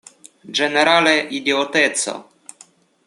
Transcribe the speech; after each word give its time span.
Ĝenerale, 0.59 1.13
idioteco! 1.41 2.17